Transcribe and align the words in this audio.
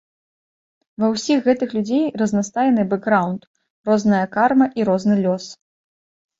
Ва 1.03 1.09
ўсіх 1.13 1.39
гэтых 1.47 1.69
людзей 1.79 2.05
разнастайны 2.23 2.87
бэкграўнд, 2.95 3.41
розная 3.93 4.25
карма 4.35 4.65
і 4.81 4.91
розны 4.93 5.15
лёс. 5.25 5.45